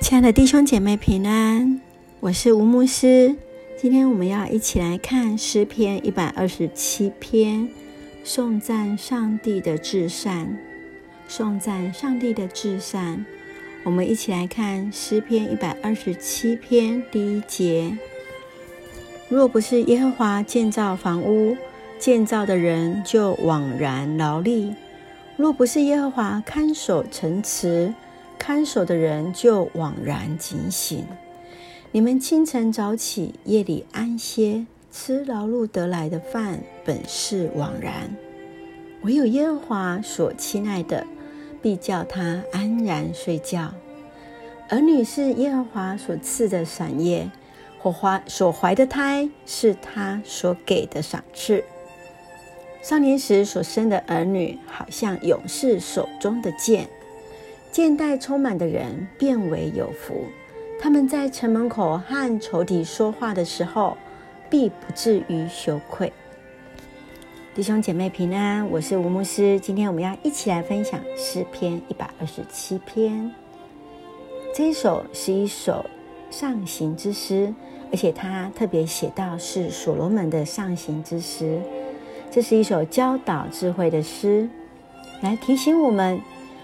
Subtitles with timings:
[0.00, 1.78] 亲爱的弟兄姐妹平安，
[2.20, 3.36] 我是吴牧师。
[3.76, 7.68] 今天我们要一起来看诗篇一百二十七篇，
[8.24, 10.58] 颂赞上帝的至善。
[11.28, 13.24] 颂赞上帝的至善，
[13.84, 17.96] 我们一起来看诗篇一百二十七篇第一节：
[19.28, 21.56] 若不是耶和华建造房屋，
[21.98, 24.74] 建造的人就枉然劳力；
[25.36, 27.94] 若不是耶和华看守城池，
[28.40, 31.06] 看守的人就枉然警醒。
[31.92, 38.16] 你们清晨早起，夜里安歇，吃劳碌得来的饭，本是枉然。
[39.02, 41.06] 唯有耶和华所亲爱的，
[41.60, 43.74] 必叫他安然睡觉。
[44.70, 47.30] 儿女是耶和华所赐的产业，
[47.78, 51.62] 或怀所怀的胎是他所给的赏赐。
[52.80, 56.88] 少年时所生的儿女，好像勇士手中的箭。
[57.70, 60.24] 箭袋充满的人，便为有福。
[60.80, 63.96] 他们在城门口和仇敌说话的时候，
[64.50, 66.12] 必不至于羞愧。
[67.54, 69.60] 弟兄姐妹平安，我是吴牧师。
[69.60, 73.32] 今天我们要一起来分享诗篇一百二十七篇。
[74.52, 75.86] 这一首是一首
[76.28, 77.54] 上行之诗，
[77.92, 81.60] 而且他特别写到是所罗门的上行之诗。
[82.32, 84.48] 这是一首教导智慧的诗，
[85.20, 86.20] 来提醒我们。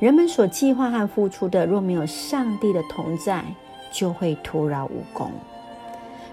[0.00, 3.44] 人们所计划和付出的，若没有上帝的同在，
[3.92, 5.32] 就会徒劳无功。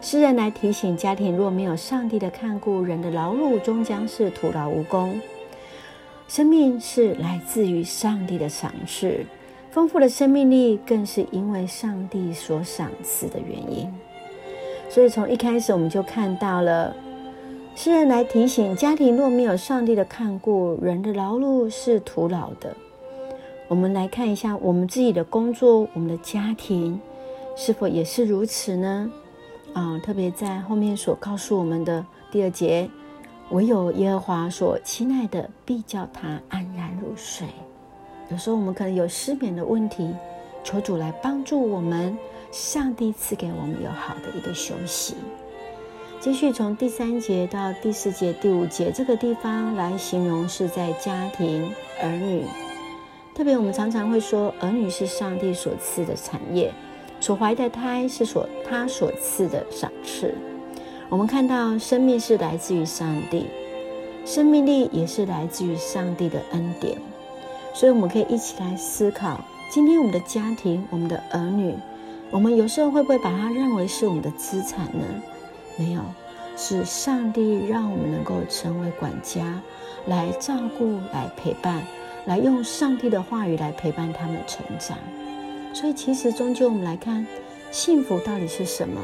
[0.01, 5.19] 诗人来提醒家庭，若没有上帝的看顾，人的劳碌终将是徒劳无功。
[6.27, 9.25] 生命是来自于上帝的赏赐，
[9.71, 13.91] 丰富的生命力更是因为上帝所赏赐的原因。
[14.89, 16.95] 所以从一开始我们就看到了，
[17.75, 22.75] 诗人来提醒家庭，若没有上帝的看顾，人的劳碌是徒劳的。
[23.67, 26.99] 我们来看一下我们自己的工作，我们的家庭
[27.55, 29.11] 是否也是如此呢？
[29.73, 32.89] 啊，特别在后面所告诉我们的第二节，
[33.49, 37.47] 唯有耶和华所亲爱的，必叫他安然入睡。
[38.29, 40.13] 有时候我们可能有失眠的问题，
[40.63, 42.17] 求主来帮助我们，
[42.51, 45.15] 上帝赐给我们有好的一个休息。
[46.19, 51.69] 继续从第三节到第四节、第五节这个地方来形容是在家庭
[52.01, 52.43] 儿女。
[53.35, 56.73] 特别，我们常常会说，儿女是上帝所赐的产业，
[57.19, 60.33] 所怀的胎是所他所赐的赏赐。
[61.09, 63.47] 我们看到，生命是来自于上帝，
[64.25, 66.97] 生命力也是来自于上帝的恩典。
[67.73, 71.75] 所以，我们可以一起来思考：今天我们的家庭，我们的儿女，
[72.31, 75.03] 我们有时候会不会把它认为是我们的资产呢？
[75.75, 75.99] 没有，
[76.55, 79.61] 是上帝让我们能够成为管家，
[80.05, 81.83] 来照顾，来陪伴。
[82.25, 84.97] 来用上帝的话语来陪伴他们成长，
[85.73, 87.25] 所以其实终究我们来看，
[87.71, 88.99] 幸福到底是什么？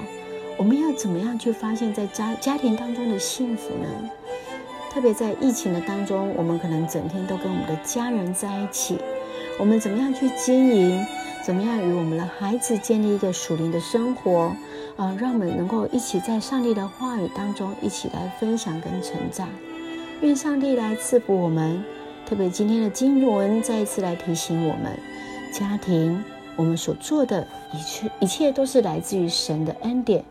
[0.57, 4.09] 我们要怎么样去发现，在家家庭当中的幸福呢？
[4.91, 8.97] 特别在疫情的当中，我们可能整天都跟我们的家人在一起，
[9.57, 11.05] 我们怎么样去经营？
[11.43, 14.53] 怎么样与我们的孩子建立一个属灵的生活？
[14.95, 19.47] 啊、呃，让我们能够一起在上帝的话语当中一起来分享跟成长。
[20.21, 21.83] 愿上帝来赐福我们。
[22.31, 24.97] 特别今天的经文再一次来提醒我们，
[25.51, 26.23] 家庭
[26.55, 30.23] 我们所做的一切，一切都是来自于神的恩典。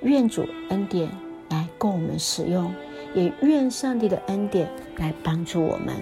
[0.00, 1.08] 愿主恩典
[1.48, 2.74] 来供我们使用，
[3.14, 5.94] 也愿上帝的恩典来帮助我们。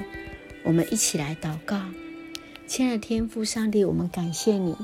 [0.65, 1.77] 我们一起来祷告，
[2.67, 4.75] 亲爱的天父上帝，我们感谢你，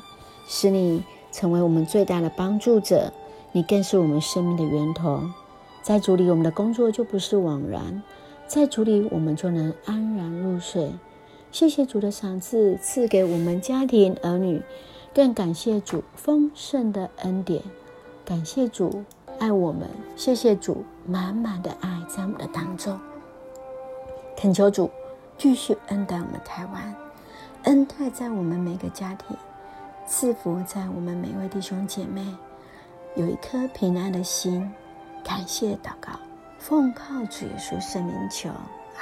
[0.47, 1.03] 使你
[1.33, 3.11] 成为我们最大的帮助者，
[3.53, 5.23] 你更是我们生命的源头。
[5.81, 8.03] 在主里，我们的工作就不是枉然。
[8.53, 10.93] 在主里，我们就能安然入睡。
[11.51, 14.63] 谢谢主的赏赐，赐给我们家庭儿女，
[15.15, 17.62] 更感谢主丰盛的恩典。
[18.27, 19.05] 感谢主
[19.39, 23.01] 爱我们，谢谢主满满的爱在我们的当中。
[24.37, 24.91] 恳求主
[25.39, 26.95] 继续恩待我们台湾，
[27.62, 29.35] 恩待在我们每个家庭，
[30.06, 32.23] 赐福在我们每位弟兄姐妹，
[33.17, 34.71] 有一颗平安的心。
[35.25, 36.12] 感谢祷告。
[36.62, 38.49] 奉靠主耶稣圣名求，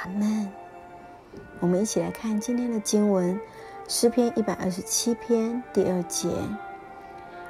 [0.01, 0.51] 阿门。
[1.59, 3.39] 我们一起来看今天的经文，
[3.87, 6.27] 诗篇一百二十七篇第二节：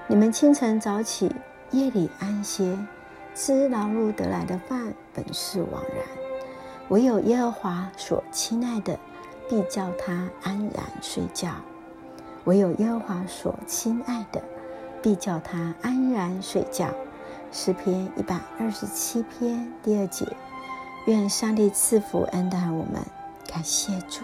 [0.08, 1.34] 你们清晨早起，
[1.72, 2.78] 夜里安歇，
[3.34, 6.06] 吃劳碌得来的饭，本是枉然。
[6.90, 9.00] 唯有耶和华所亲爱的，
[9.50, 11.52] 必叫他安然睡觉。
[12.44, 14.44] 唯有耶和华所亲爱的，
[15.02, 16.90] 必叫他安然睡觉。
[17.51, 20.25] 诗篇一百二十七篇第二节，
[21.06, 23.06] 愿上帝赐福恩待我们，
[23.45, 24.21] 感谢主。